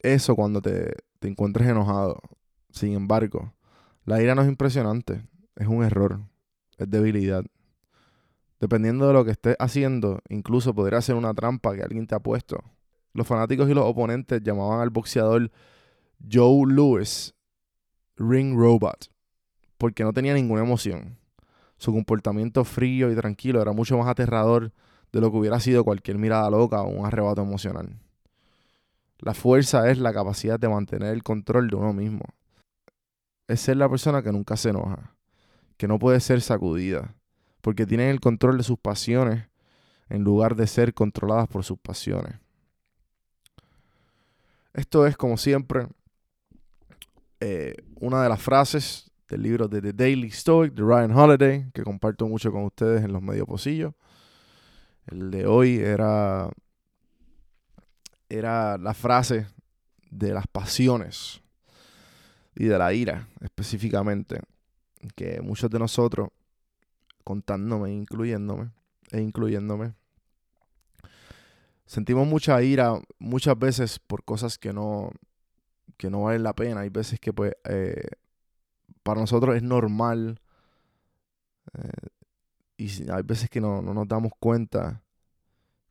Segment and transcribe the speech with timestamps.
[0.00, 2.20] eso cuando te, te encuentres enojado.
[2.70, 3.52] Sin embargo,
[4.04, 5.24] la ira no es impresionante,
[5.56, 6.20] es un error,
[6.78, 7.44] es debilidad.
[8.60, 12.20] Dependiendo de lo que estés haciendo, incluso podría ser una trampa que alguien te ha
[12.20, 12.64] puesto.
[13.12, 15.50] Los fanáticos y los oponentes llamaban al boxeador
[16.30, 17.34] Joe Lewis
[18.16, 19.10] Ring Robot
[19.78, 21.18] porque no tenía ninguna emoción.
[21.76, 24.72] Su comportamiento frío y tranquilo era mucho más aterrador
[25.12, 27.98] de lo que hubiera sido cualquier mirada loca o un arrebato emocional.
[29.18, 32.24] La fuerza es la capacidad de mantener el control de uno mismo.
[33.48, 35.14] Es ser la persona que nunca se enoja,
[35.76, 37.14] que no puede ser sacudida,
[37.66, 39.48] porque tienen el control de sus pasiones
[40.08, 42.36] en lugar de ser controladas por sus pasiones.
[44.72, 45.88] Esto es, como siempre,
[47.40, 51.82] eh, una de las frases del libro de The Daily Stoic de Ryan Holiday, que
[51.82, 53.94] comparto mucho con ustedes en los medios pocillos.
[55.08, 56.48] El de hoy era,
[58.28, 59.44] era la frase
[60.08, 61.42] de las pasiones
[62.54, 64.38] y de la ira específicamente,
[65.16, 66.28] que muchos de nosotros
[67.26, 68.70] contándome, incluyéndome,
[69.10, 69.94] e incluyéndome.
[71.84, 75.10] Sentimos mucha ira muchas veces por cosas que no,
[75.96, 76.82] que no valen la pena.
[76.82, 78.06] Hay veces que pues eh,
[79.02, 80.40] para nosotros es normal
[81.74, 82.06] eh,
[82.76, 85.02] y hay veces que no, no, nos damos cuenta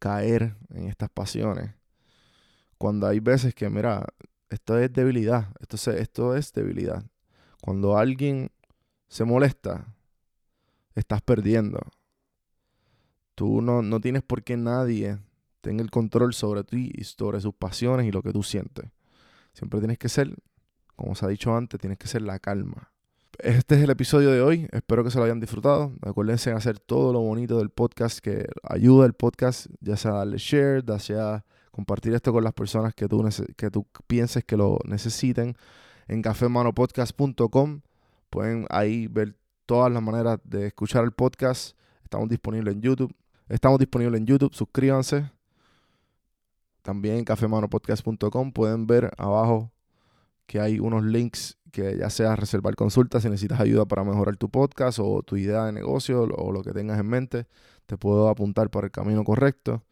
[0.00, 1.74] caer en estas pasiones.
[2.76, 4.04] Cuando hay veces que, mira,
[4.48, 7.04] esto es debilidad, esto, esto es debilidad.
[7.60, 8.50] Cuando alguien
[9.06, 9.94] se molesta,
[10.94, 11.80] estás perdiendo.
[13.34, 15.18] Tú no, no tienes por qué nadie
[15.60, 18.90] tenga el control sobre ti y sobre sus pasiones y lo que tú sientes.
[19.52, 20.34] Siempre tienes que ser,
[20.96, 22.92] como se ha dicho antes, tienes que ser la calma.
[23.38, 24.68] Este es el episodio de hoy.
[24.70, 25.92] Espero que se lo hayan disfrutado.
[26.02, 30.36] Acuérdense en hacer todo lo bonito del podcast que ayuda el podcast, ya sea darle
[30.36, 33.26] share, ya sea compartir esto con las personas que tú,
[33.56, 35.56] que tú pienses que lo necesiten.
[36.08, 37.80] En cafemanopodcast.com
[38.28, 39.36] pueden ahí ver
[39.70, 41.76] todas las maneras de escuchar el podcast.
[42.02, 43.14] Estamos disponibles en YouTube.
[43.48, 44.52] Estamos disponibles en YouTube.
[44.52, 45.30] Suscríbanse.
[46.82, 49.70] También en cafemanopodcast.com pueden ver abajo
[50.46, 54.48] que hay unos links que ya sea reservar consultas si necesitas ayuda para mejorar tu
[54.48, 57.46] podcast o tu idea de negocio o lo que tengas en mente.
[57.86, 59.84] Te puedo apuntar para el camino correcto.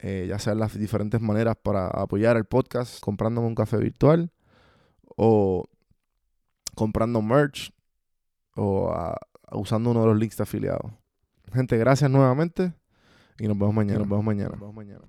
[0.00, 4.32] Eh, ya sean las diferentes maneras para apoyar el podcast, comprándome un café virtual
[5.14, 5.68] o
[6.74, 7.70] comprando merch
[8.56, 8.94] o
[9.52, 10.92] usando uno de los links de afiliados.
[11.52, 12.72] Gente, gracias nuevamente
[13.38, 14.00] y nos vemos mañana.
[14.00, 14.50] Nos vemos mañana.
[14.50, 15.00] Nos vemos mañana.